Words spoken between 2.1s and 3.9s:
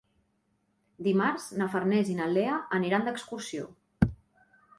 i na Lea aniran d'excursió.